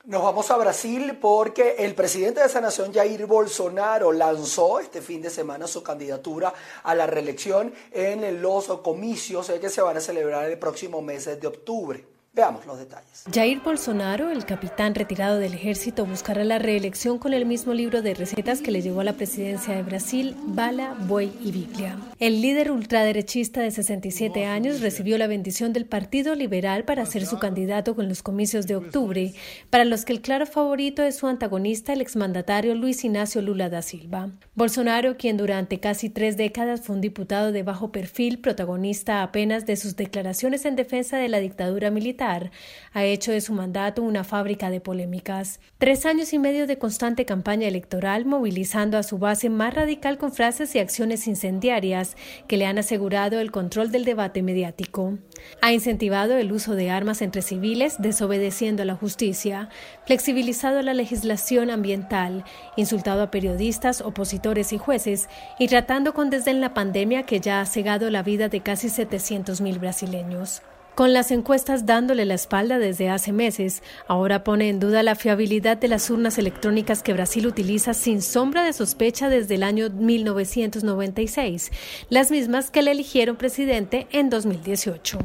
Nos 0.03 0.23
vamos 0.23 0.49
a 0.49 0.57
Brasil 0.57 1.19
porque 1.21 1.75
el 1.77 1.93
presidente 1.93 2.39
de 2.39 2.47
esa 2.47 2.59
nación, 2.59 2.91
Jair 2.91 3.27
Bolsonaro, 3.27 4.11
lanzó 4.11 4.79
este 4.79 4.99
fin 4.99 5.21
de 5.21 5.29
semana 5.29 5.67
su 5.67 5.83
candidatura 5.83 6.51
a 6.81 6.95
la 6.95 7.05
reelección 7.05 7.71
en 7.91 8.41
los 8.41 8.65
comicios 8.79 9.51
que 9.61 9.69
se 9.69 9.81
van 9.81 9.97
a 9.97 10.01
celebrar 10.01 10.49
el 10.49 10.57
próximo 10.57 11.03
mes 11.03 11.25
de 11.39 11.45
octubre. 11.45 12.10
Veamos 12.33 12.65
los 12.65 12.79
detalles. 12.79 13.25
Jair 13.33 13.59
Bolsonaro, 13.59 14.31
el 14.31 14.45
capitán 14.45 14.95
retirado 14.95 15.37
del 15.37 15.53
ejército, 15.53 16.05
buscará 16.05 16.45
la 16.45 16.59
reelección 16.59 17.19
con 17.19 17.33
el 17.33 17.45
mismo 17.45 17.73
libro 17.73 18.01
de 18.01 18.13
recetas 18.13 18.61
que 18.61 18.71
le 18.71 18.81
llevó 18.81 19.01
a 19.01 19.03
la 19.03 19.17
presidencia 19.17 19.75
de 19.75 19.83
Brasil, 19.83 20.37
Bala, 20.45 20.95
Buey 20.97 21.33
y 21.43 21.51
Biblia. 21.51 21.97
El 22.19 22.41
líder 22.41 22.71
ultraderechista 22.71 23.59
de 23.59 23.71
67 23.71 24.45
años 24.45 24.79
recibió 24.79 25.17
la 25.17 25.27
bendición 25.27 25.73
del 25.73 25.85
Partido 25.85 26.33
Liberal 26.33 26.85
para 26.85 27.05
ser 27.05 27.25
su 27.25 27.37
candidato 27.37 27.97
con 27.97 28.07
los 28.07 28.23
comicios 28.23 28.65
de 28.65 28.77
octubre, 28.77 29.33
para 29.69 29.83
los 29.83 30.05
que 30.05 30.13
el 30.13 30.21
claro 30.21 30.45
favorito 30.45 31.03
es 31.03 31.17
su 31.17 31.27
antagonista, 31.27 31.91
el 31.91 31.99
exmandatario 31.99 32.75
Luis 32.75 33.03
Ignacio 33.03 33.41
Lula 33.41 33.67
da 33.67 33.81
Silva. 33.81 34.29
Bolsonaro, 34.55 35.17
quien 35.17 35.35
durante 35.35 35.81
casi 35.81 36.09
tres 36.09 36.37
décadas 36.37 36.79
fue 36.79 36.95
un 36.95 37.01
diputado 37.01 37.51
de 37.51 37.63
bajo 37.63 37.91
perfil, 37.91 38.39
protagonista 38.39 39.21
apenas 39.21 39.65
de 39.65 39.75
sus 39.75 39.97
declaraciones 39.97 40.63
en 40.63 40.77
defensa 40.77 41.17
de 41.17 41.27
la 41.27 41.39
dictadura 41.39 41.91
militar, 41.91 42.20
ha 42.21 43.03
hecho 43.03 43.31
de 43.31 43.41
su 43.41 43.53
mandato 43.53 44.03
una 44.03 44.23
fábrica 44.23 44.69
de 44.69 44.79
polémicas. 44.79 45.59
Tres 45.79 46.05
años 46.05 46.33
y 46.33 46.39
medio 46.39 46.67
de 46.67 46.77
constante 46.77 47.25
campaña 47.25 47.67
electoral 47.67 48.25
movilizando 48.25 48.97
a 48.97 49.03
su 49.03 49.17
base 49.17 49.49
más 49.49 49.73
radical 49.73 50.17
con 50.17 50.31
frases 50.31 50.75
y 50.75 50.79
acciones 50.79 51.27
incendiarias 51.27 52.15
que 52.47 52.57
le 52.57 52.65
han 52.67 52.77
asegurado 52.77 53.39
el 53.39 53.51
control 53.51 53.91
del 53.91 54.05
debate 54.05 54.43
mediático. 54.43 55.17
Ha 55.61 55.73
incentivado 55.73 56.37
el 56.37 56.51
uso 56.51 56.75
de 56.75 56.91
armas 56.91 57.21
entre 57.21 57.41
civiles 57.41 57.95
desobedeciendo 57.99 58.83
a 58.83 58.85
la 58.85 58.95
justicia, 58.95 59.69
flexibilizado 60.05 60.81
la 60.83 60.93
legislación 60.93 61.71
ambiental, 61.71 62.45
insultado 62.75 63.23
a 63.23 63.31
periodistas, 63.31 64.01
opositores 64.01 64.73
y 64.73 64.77
jueces 64.77 65.27
y 65.57 65.67
tratando 65.67 66.13
con 66.13 66.29
desdén 66.29 66.61
la 66.61 66.73
pandemia 66.73 67.23
que 67.23 67.39
ya 67.39 67.61
ha 67.61 67.65
cegado 67.65 68.09
la 68.11 68.21
vida 68.21 68.47
de 68.47 68.61
casi 68.61 68.87
700.000 68.87 69.79
brasileños. 69.79 70.61
Con 70.95 71.13
las 71.13 71.31
encuestas 71.31 71.85
dándole 71.85 72.25
la 72.25 72.33
espalda 72.33 72.77
desde 72.77 73.09
hace 73.09 73.31
meses, 73.31 73.81
ahora 74.07 74.43
pone 74.43 74.67
en 74.67 74.81
duda 74.81 75.03
la 75.03 75.15
fiabilidad 75.15 75.77
de 75.77 75.87
las 75.87 76.09
urnas 76.09 76.37
electrónicas 76.37 77.01
que 77.01 77.13
Brasil 77.13 77.47
utiliza 77.47 77.93
sin 77.93 78.21
sombra 78.21 78.63
de 78.63 78.73
sospecha 78.73 79.29
desde 79.29 79.55
el 79.55 79.63
año 79.63 79.89
1996, 79.89 81.71
las 82.09 82.29
mismas 82.29 82.71
que 82.71 82.81
le 82.81 82.91
eligieron 82.91 83.37
presidente 83.37 84.07
en 84.11 84.29
2018. 84.29 85.19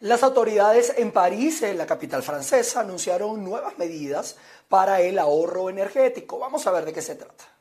Las 0.00 0.24
autoridades 0.24 0.94
en 0.96 1.12
París, 1.12 1.62
en 1.62 1.78
la 1.78 1.86
capital 1.86 2.24
francesa, 2.24 2.80
anunciaron 2.80 3.44
nuevas 3.44 3.78
medidas 3.78 4.36
para 4.68 5.00
el 5.02 5.20
ahorro 5.20 5.70
energético. 5.70 6.40
Vamos 6.40 6.66
a 6.66 6.72
ver 6.72 6.84
de 6.84 6.92
qué 6.92 7.02
se 7.02 7.14
trata. 7.14 7.57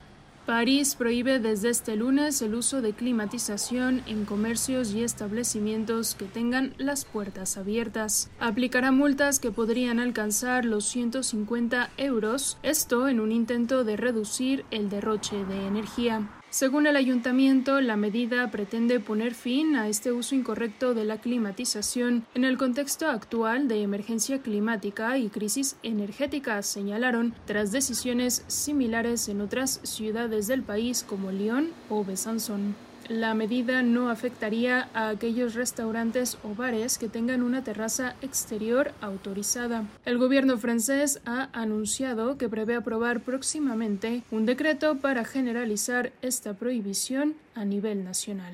París 0.47 0.95
prohíbe 0.95 1.39
desde 1.39 1.69
este 1.69 1.97
lunes 1.97 2.41
el 2.41 2.55
uso 2.55 2.81
de 2.81 2.93
climatización 2.93 4.01
en 4.07 4.23
comercios 4.23 4.93
y 4.93 5.03
establecimientos 5.03 6.15
que 6.15 6.23
tengan 6.23 6.73
las 6.77 7.03
puertas 7.03 7.57
abiertas. 7.57 8.29
Aplicará 8.39 8.93
multas 8.93 9.41
que 9.41 9.51
podrían 9.51 9.99
alcanzar 9.99 10.63
los 10.63 10.85
150 10.85 11.89
euros, 11.97 12.57
esto 12.63 13.09
en 13.09 13.19
un 13.19 13.33
intento 13.33 13.83
de 13.83 13.97
reducir 13.97 14.63
el 14.71 14.89
derroche 14.89 15.43
de 15.43 15.67
energía. 15.67 16.29
Según 16.57 16.87
el 16.87 16.95
ayuntamiento, 16.95 17.81
la 17.81 17.97
medida 17.97 18.49
pretende 18.49 18.99
poner 18.99 19.35
fin 19.35 19.75
a 19.75 19.89
este 19.89 20.11
uso 20.11 20.33
incorrecto 20.33 20.95
de 20.95 21.05
la 21.05 21.17
climatización 21.17 22.25
en 22.33 22.45
el 22.45 22.57
contexto 22.57 23.05
actual 23.05 23.67
de 23.67 23.83
emergencia 23.83 24.41
climática 24.41 25.19
y 25.19 25.29
crisis 25.29 25.75
energética, 25.83 26.63
señalaron, 26.63 27.35
tras 27.45 27.71
decisiones 27.71 28.43
similares 28.47 29.29
en 29.29 29.41
otras 29.41 29.81
ciudades 29.83 30.47
del 30.47 30.63
país 30.63 31.05
como 31.07 31.31
Lyon 31.31 31.69
o 31.89 32.03
Besançon. 32.03 32.86
La 33.09 33.33
medida 33.33 33.83
no 33.83 34.09
afectaría 34.09 34.89
a 34.93 35.07
aquellos 35.07 35.53
restaurantes 35.53 36.37
o 36.43 36.53
bares 36.53 36.97
que 36.97 37.07
tengan 37.07 37.41
una 37.41 37.63
terraza 37.63 38.17
exterior 38.21 38.91
autorizada. 38.99 39.85
El 40.03 40.17
gobierno 40.17 40.57
francés 40.57 41.21
ha 41.25 41.49
anunciado 41.53 42.37
que 42.37 42.49
prevé 42.49 42.75
aprobar 42.75 43.21
próximamente 43.21 44.23
un 44.29 44.45
decreto 44.45 44.97
para 44.97 45.23
generalizar 45.23 46.11
esta 46.21 46.53
prohibición 46.53 47.37
a 47.55 47.63
nivel 47.63 48.03
nacional. 48.03 48.53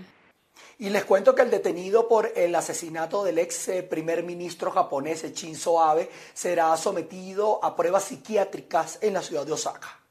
Y 0.77 0.91
les 0.91 1.03
cuento 1.03 1.33
que 1.33 1.41
el 1.41 1.49
detenido 1.49 2.07
por 2.07 2.31
el 2.35 2.53
asesinato 2.53 3.23
del 3.23 3.39
ex 3.39 3.69
eh, 3.69 3.81
primer 3.81 4.21
ministro 4.21 4.69
japonés 4.69 5.23
Shinzo 5.33 5.81
Abe 5.81 6.11
será 6.35 6.77
sometido 6.77 7.63
a 7.63 7.75
pruebas 7.75 8.03
psiquiátricas 8.03 8.99
en 9.01 9.15
la 9.15 9.23
ciudad 9.23 9.47
de 9.47 9.53
Osaka. 9.53 10.02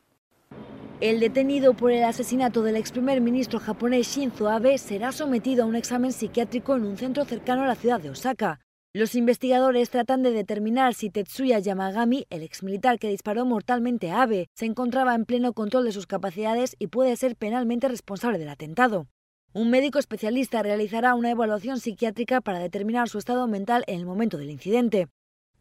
El 1.03 1.19
detenido 1.19 1.75
por 1.75 1.91
el 1.91 2.05
asesinato 2.05 2.63
del 2.63 2.77
ex 2.77 2.93
primer 2.93 3.21
ministro 3.21 3.59
japonés 3.59 4.07
Shinzo 4.07 4.49
Abe 4.49 4.79
será 4.79 5.11
sometido 5.11 5.65
a 5.65 5.67
un 5.67 5.75
examen 5.75 6.13
psiquiátrico 6.13 6.77
en 6.77 6.85
un 6.85 6.97
centro 6.97 7.25
cercano 7.25 7.65
a 7.65 7.67
la 7.67 7.75
ciudad 7.75 8.01
de 8.01 8.11
Osaka. 8.11 8.61
Los 8.95 9.17
investigadores 9.17 9.91
tratan 9.91 10.23
de 10.23 10.31
determinar 10.31 10.95
si 10.95 11.11
Tetsuya 11.11 11.59
Yamagami, 11.59 12.29
el 12.31 12.45
ex 12.45 12.63
militar 12.63 13.01
que 13.01 13.09
disparó 13.09 13.45
mortalmente 13.45 14.13
a 14.13 14.23
Abe, 14.23 14.47
se 14.55 14.65
encontraba 14.65 15.17
en 15.17 15.25
pleno 15.25 15.55
control 15.55 15.87
de 15.87 15.91
sus 15.91 16.07
capacidades 16.07 16.77
y 16.79 16.87
puede 16.87 17.17
ser 17.17 17.35
penalmente 17.35 17.89
responsable 17.89 18.39
del 18.39 18.51
atentado. 18.51 19.09
Un 19.53 19.71
médico 19.71 19.99
especialista 19.99 20.63
realizará 20.63 21.17
una 21.17 21.33
evaluación 21.33 21.81
psiquiátrica 21.81 22.41
para 22.41 22.61
determinar 22.61 23.09
su 23.09 23.19
estado 23.19 23.49
mental 23.49 23.83
en 23.89 23.99
el 23.99 24.07
momento 24.07 24.39
del 24.39 24.51
incidente. 24.51 25.09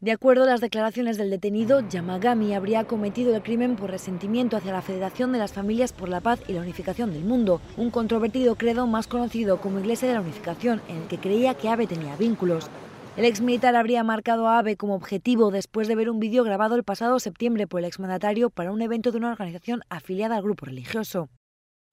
De 0.02 0.10
acuerdo 0.10 0.42
a 0.42 0.46
las 0.46 0.60
declaraciones 0.60 1.16
del 1.16 1.30
detenido, 1.30 1.78
Yamagami 1.88 2.54
habría 2.54 2.82
cometido 2.82 3.36
el 3.36 3.42
crimen 3.44 3.76
por 3.76 3.88
resentimiento 3.88 4.56
hacia 4.56 4.72
la 4.72 4.82
Federación 4.82 5.30
de 5.30 5.38
las 5.38 5.52
Familias 5.52 5.92
por 5.92 6.08
la 6.08 6.20
Paz 6.20 6.40
y 6.48 6.54
la 6.54 6.60
Unificación 6.60 7.12
del 7.12 7.22
Mundo, 7.22 7.60
un 7.76 7.92
controvertido 7.92 8.56
credo 8.56 8.88
más 8.88 9.06
conocido 9.06 9.60
como 9.60 9.78
Iglesia 9.78 10.08
de 10.08 10.14
la 10.14 10.20
Unificación, 10.20 10.82
en 10.88 10.96
el 10.96 11.06
que 11.06 11.18
creía 11.18 11.54
que 11.54 11.68
Abe 11.68 11.86
tenía 11.86 12.16
vínculos. 12.16 12.68
El 13.16 13.26
exmilitar 13.26 13.76
habría 13.76 14.02
marcado 14.02 14.48
a 14.48 14.58
Abe 14.58 14.76
como 14.76 14.96
objetivo 14.96 15.52
después 15.52 15.86
de 15.86 15.94
ver 15.94 16.10
un 16.10 16.18
vídeo 16.18 16.42
grabado 16.42 16.74
el 16.74 16.82
pasado 16.82 17.20
septiembre 17.20 17.68
por 17.68 17.78
el 17.78 17.86
exmandatario 17.86 18.50
para 18.50 18.72
un 18.72 18.82
evento 18.82 19.12
de 19.12 19.18
una 19.18 19.30
organización 19.30 19.82
afiliada 19.88 20.34
al 20.34 20.42
grupo 20.42 20.66
religioso. 20.66 21.28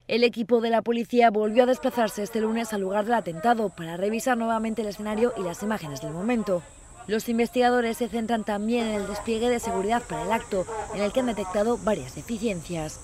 El 0.08 0.24
equipo 0.24 0.60
de 0.60 0.70
la 0.70 0.82
policía 0.82 1.30
volvió 1.30 1.62
a 1.62 1.66
desplazarse 1.66 2.24
este 2.24 2.40
lunes 2.40 2.72
al 2.72 2.80
lugar 2.80 3.04
del 3.04 3.14
atentado 3.14 3.68
para 3.68 3.96
revisar 3.96 4.36
nuevamente 4.36 4.82
el 4.82 4.88
escenario 4.88 5.32
y 5.38 5.42
las 5.42 5.62
imágenes 5.62 6.00
del 6.02 6.10
momento. 6.10 6.60
Los 7.10 7.28
investigadores 7.28 7.96
se 7.96 8.08
centran 8.08 8.44
también 8.44 8.86
en 8.86 8.94
el 9.00 9.08
despliegue 9.08 9.48
de 9.48 9.58
seguridad 9.58 10.00
para 10.00 10.22
el 10.22 10.30
acto, 10.30 10.64
en 10.94 11.02
el 11.02 11.10
que 11.10 11.18
han 11.18 11.26
detectado 11.26 11.76
varias 11.76 12.14
deficiencias. 12.14 13.00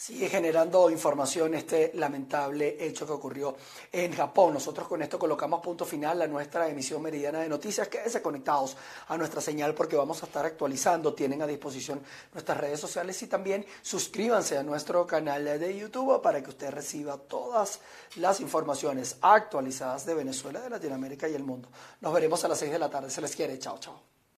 Sigue 0.00 0.28
generando 0.28 0.88
información 0.90 1.54
este 1.54 1.90
lamentable 1.94 2.76
hecho 2.78 3.04
que 3.04 3.10
ocurrió 3.10 3.56
en 3.90 4.12
Japón. 4.12 4.54
Nosotros 4.54 4.86
con 4.86 5.02
esto 5.02 5.18
colocamos 5.18 5.60
punto 5.60 5.84
final 5.84 6.22
a 6.22 6.28
nuestra 6.28 6.68
emisión 6.68 7.02
meridiana 7.02 7.40
de 7.40 7.48
noticias. 7.48 7.88
Quédense 7.88 8.22
conectados 8.22 8.76
a 9.08 9.18
nuestra 9.18 9.40
señal 9.40 9.74
porque 9.74 9.96
vamos 9.96 10.22
a 10.22 10.26
estar 10.26 10.46
actualizando. 10.46 11.14
Tienen 11.14 11.42
a 11.42 11.48
disposición 11.48 12.00
nuestras 12.32 12.58
redes 12.58 12.78
sociales 12.78 13.20
y 13.24 13.26
también 13.26 13.66
suscríbanse 13.82 14.56
a 14.56 14.62
nuestro 14.62 15.04
canal 15.04 15.58
de 15.58 15.76
YouTube 15.76 16.22
para 16.22 16.44
que 16.44 16.50
usted 16.50 16.70
reciba 16.70 17.16
todas 17.16 17.80
las 18.14 18.38
informaciones 18.38 19.16
actualizadas 19.20 20.06
de 20.06 20.14
Venezuela, 20.14 20.60
de 20.60 20.70
Latinoamérica 20.70 21.28
y 21.28 21.34
el 21.34 21.42
mundo. 21.42 21.70
Nos 22.00 22.12
veremos 22.12 22.44
a 22.44 22.48
las 22.48 22.58
6 22.60 22.70
de 22.70 22.78
la 22.78 22.88
tarde. 22.88 23.10
Se 23.10 23.20
les 23.20 23.34
quiere. 23.34 23.58
Chao, 23.58 23.78
chao. 23.80 24.17